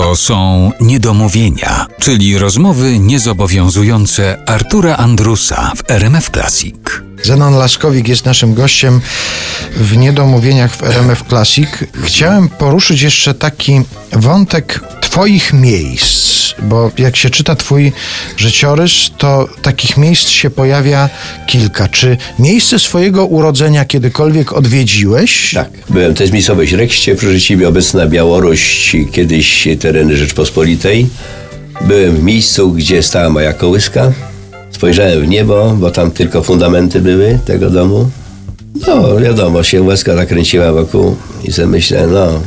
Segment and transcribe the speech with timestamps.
[0.00, 6.74] To są niedomówienia, czyli rozmowy niezobowiązujące Artura Andrusa w RMF Classic.
[7.22, 9.00] Zenon Laskowik jest naszym gościem
[9.76, 11.68] w Niedomówieniach w RMF Classic.
[12.04, 13.80] Chciałem poruszyć jeszcze taki
[14.12, 17.92] wątek Twoich miejsc, bo jak się czyta Twój
[18.36, 21.08] życiorys, to takich miejsc się pojawia
[21.46, 21.88] kilka.
[21.88, 25.52] Czy miejsce swojego urodzenia kiedykolwiek odwiedziłeś?
[25.54, 25.70] Tak.
[25.88, 31.06] Byłem też miejscowość Rekście, przy Rzeciwie obecna Białoruś, kiedyś tereny Rzeczpospolitej.
[31.80, 34.12] Byłem w miejscu, gdzie stała moja kołyska.
[34.70, 38.10] Spojrzałem w niebo, bo tam tylko fundamenty były tego domu.
[38.86, 42.40] No, wiadomo, się łezka zakręciła wokół i sobie myślę, no,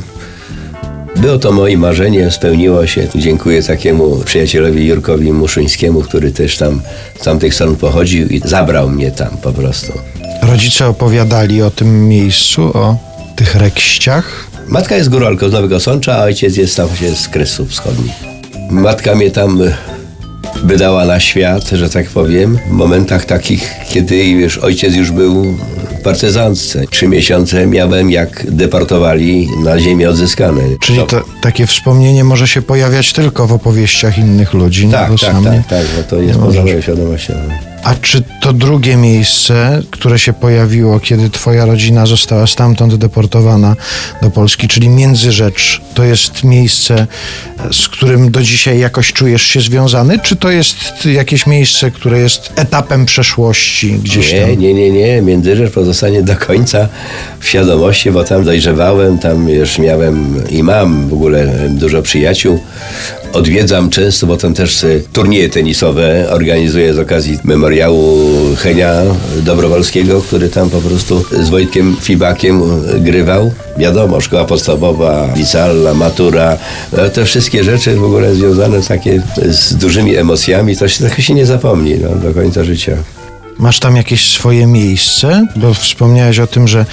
[1.16, 3.08] było to moje marzenie, spełniło się.
[3.16, 6.82] Dziękuję takiemu przyjacielowi Jurkowi Muszyńskiemu, który też tam
[7.20, 9.94] z tamtych stron pochodził i zabrał mnie tam po prostu.
[10.42, 12.98] Rodzice opowiadali o tym miejscu, o
[13.36, 14.48] tych rekściach.
[14.68, 18.14] Matka jest góralką z Nowego Sącza, a ojciec jest tam się z Kresów Wschodnich.
[18.70, 19.76] Matka mnie tam e,
[20.64, 25.58] wydała na świat, że tak powiem, w momentach takich, kiedy już ojciec już był
[26.04, 26.84] partyzantce.
[26.92, 30.62] Trzy miesiące miałem, jak deportowali na ziemię odzyskane.
[30.80, 34.86] Czyli To- takie wspomnienie może się pojawiać tylko w opowieściach innych ludzi.
[34.86, 37.34] no Tak, bo tak, tak, tak, bo to jest nie poza świadomością.
[37.84, 43.76] A czy to drugie miejsce, które się pojawiło, kiedy twoja rodzina została stamtąd deportowana
[44.22, 47.08] do Polski, czyli Międzyrzecz, to jest miejsce,
[47.72, 50.20] z którym do dzisiaj jakoś czujesz się związany?
[50.20, 54.60] Czy to jest jakieś miejsce, które jest etapem przeszłości gdzieś Nie, tam?
[54.60, 55.22] nie, nie, nie.
[55.22, 56.88] Międzyrzecz pozostanie do końca
[57.40, 62.60] w świadomości, bo tam dojrzewałem, tam już miałem i mam w ogóle dużo przyjaciół.
[63.34, 69.02] Odwiedzam często, bo tam też e, turnieje tenisowe organizuję z okazji memoriału Henia
[69.46, 73.52] Dobrowolskiego, który tam po prostu z Wojtkiem Fibakiem e, grywał.
[73.78, 76.58] Wiadomo, szkoła podstawowa, licealna, matura,
[77.14, 81.46] te wszystkie rzeczy w ogóle związane takie z dużymi emocjami, to się, tego się nie
[81.46, 82.98] zapomni no, do końca życia.
[83.60, 85.48] Masz tam jakieś swoje miejsce?
[85.56, 86.86] Bo wspomniałeś o tym, że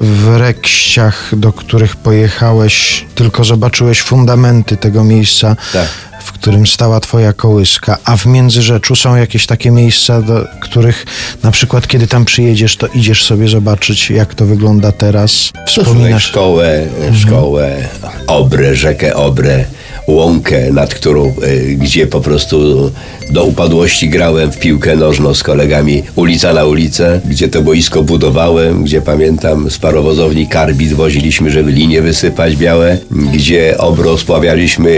[0.00, 5.88] w rekściach, do których pojechałeś, tylko zobaczyłeś fundamenty tego miejsca, Tak.
[6.24, 7.98] w którym stała twoja kołyska.
[8.04, 11.06] A w Międzyrzeczu są jakieś takie miejsca, do których
[11.42, 15.52] na przykład kiedy tam przyjedziesz, to idziesz sobie zobaczyć, jak to wygląda teraz.
[15.66, 16.86] Wspominasz szkołę,
[17.22, 17.88] szkołę,
[18.26, 19.64] Obrę, rzekę Obrę,
[20.08, 22.90] łąkę, nad którą, y, gdzie po prostu
[23.30, 28.84] do upadłości grałem w piłkę nożną z kolegami ulica na ulicę, gdzie to boisko budowałem,
[28.84, 34.90] gdzie pamiętam z parowozowni karbid woziliśmy, żeby linie wysypać białe, gdzie obro spławialiśmy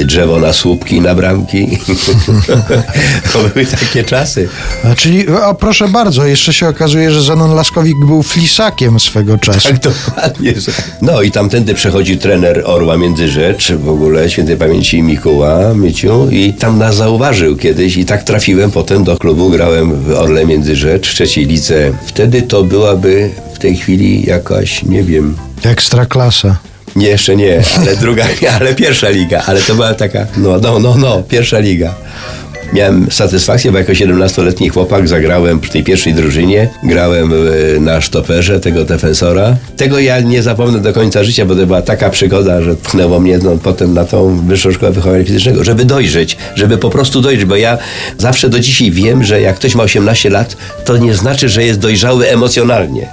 [0.00, 1.78] y, drzewo na słupki, na bramki.
[3.32, 4.48] to były takie czasy.
[4.84, 9.68] A, czyli, a proszę bardzo, jeszcze się okazuje, że Zenon Laskowik był flisakiem swego czasu.
[9.68, 10.54] Tak, dokładnie.
[11.02, 16.78] No i tamtędy przechodził trener Orła Międzyrzecz, w ogóle świętej pamięci Mikuła, Myciu i tam
[16.78, 21.46] nas zauważył kiedyś i tak trafiłem potem do klubu, grałem w Orle Międzyrzecz, w trzeciej
[21.46, 21.92] lidze.
[22.06, 26.56] Wtedy to byłaby w tej chwili jakaś, nie wiem, Ekstra klasa.
[26.96, 28.24] nie, jeszcze nie, ale druga,
[28.60, 31.94] ale pierwsza liga, ale to była taka, no, no, no, no, pierwsza liga.
[32.72, 36.68] Miałem satysfakcję, bo jako 17-letni chłopak zagrałem w tej pierwszej drużynie.
[36.82, 39.56] Grałem e, na sztoperze tego defensora.
[39.76, 43.38] Tego ja nie zapomnę do końca życia, bo to była taka przygoda, że pchnęło mnie
[43.38, 47.56] no, potem na tą wyższą szkołę wychowania fizycznego, żeby dojrzeć, żeby po prostu dojrzeć, bo
[47.56, 47.78] ja
[48.18, 51.80] zawsze do dzisiaj wiem, że jak ktoś ma 18 lat, to nie znaczy, że jest
[51.80, 53.08] dojrzały emocjonalnie.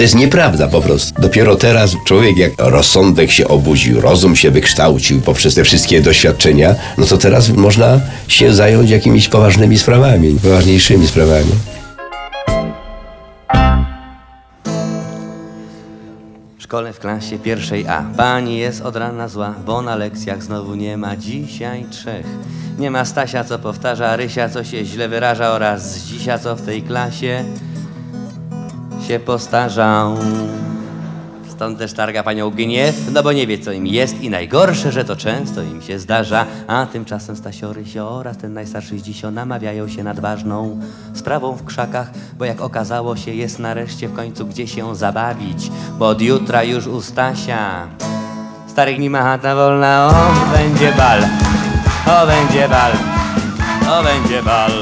[0.00, 1.22] To jest nieprawda po prostu.
[1.22, 7.06] Dopiero teraz człowiek, jak rozsądek się obudził, rozum się wykształcił poprzez te wszystkie doświadczenia, no
[7.06, 11.50] to teraz można się zająć jakimiś poważnymi sprawami, poważniejszymi sprawami.
[16.58, 20.74] W szkole w klasie pierwszej A Pani jest od rana zła, bo na lekcjach znowu
[20.74, 22.26] nie ma dzisiaj trzech
[22.78, 26.82] Nie ma Stasia, co powtarza, Rysia, co się źle wyraża Oraz Zdzisia, co w tej
[26.82, 27.44] klasie
[29.10, 30.16] się postarzał.
[31.48, 35.04] Stąd też targa panią gniew, no bo nie wie co im jest I najgorsze, że
[35.04, 36.46] to często im się zdarza.
[36.66, 40.80] A tymczasem Stasio, Rysio oraz ten najstarszy z dzisio Namawiają się nad ważną
[41.14, 46.08] sprawą w krzakach Bo jak okazało się jest nareszcie w końcu gdzie się zabawić Bo
[46.08, 47.88] od jutra już u Stasia.
[48.66, 51.22] Starych nie ma chata wolna, o będzie bal,
[52.06, 52.92] o będzie bal,
[53.90, 54.72] o będzie bal.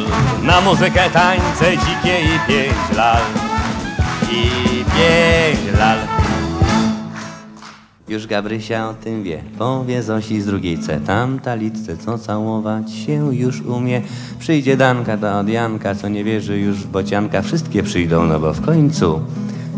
[0.42, 3.47] Na muzykę tańce dzikie i pięć lal,
[4.32, 5.98] i pięć lal.
[8.08, 11.00] Już Gabrysia o tym wie, powie Zosi z drugiej C.
[11.00, 14.02] Tamta litce, co całować się już umie.
[14.38, 17.42] Przyjdzie Danka, ta od Janka, co nie wierzy już w bocianka.
[17.42, 19.20] Wszystkie przyjdą, no bo w końcu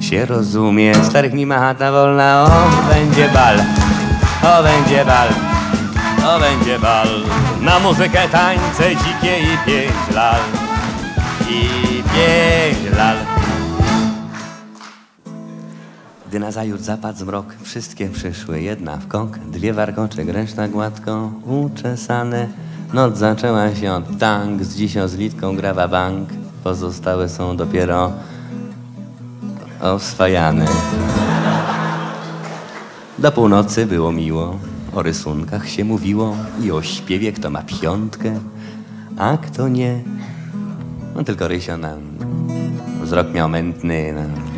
[0.00, 0.94] się rozumie.
[0.94, 3.58] Starych nie ma chata wolna, o będzie bal,
[4.42, 5.28] o będzie bal,
[6.26, 7.08] o będzie bal.
[7.60, 10.40] Na muzykę tańce dzikie i pięć lal,
[11.48, 11.62] i
[12.02, 13.29] pięć lal.
[16.30, 22.48] Gdy nazajutrz zapadł zmrok, wszystkie przyszły, jedna w kąk, dwie warkocze, reszta gładko uczesane.
[22.92, 26.28] Noc zaczęła się od tank, z dziś zlitką grawa bank,
[26.64, 28.12] pozostałe są dopiero
[29.80, 30.66] oswajane.
[33.18, 34.58] Do północy było miło,
[34.94, 38.40] o rysunkach się mówiło i o śpiewie, kto ma piątkę,
[39.18, 40.00] a kto nie.
[41.14, 41.98] No tylko Rysio nam
[43.02, 44.49] wzrok miał mętny, no.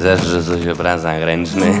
[0.00, 1.80] Zeszże coś obrazach ręczny.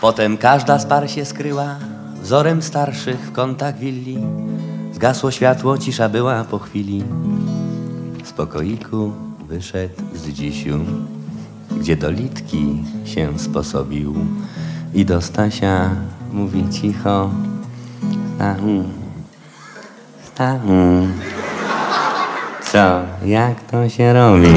[0.00, 1.76] Potem każda z par się skryła,
[2.22, 4.18] wzorem starszych w kątach willi.
[4.92, 7.04] Zgasło światło, cisza była po chwili.
[8.24, 9.12] Z pokoiku
[9.48, 10.78] wyszedł z dzisiu,
[11.80, 14.14] gdzie do litki się sposobił.
[14.94, 15.90] I do Stasia
[16.32, 17.30] mówi cicho,
[18.38, 18.84] Stachu,
[20.26, 21.08] Stachu,
[22.62, 24.54] co, jak to się robi?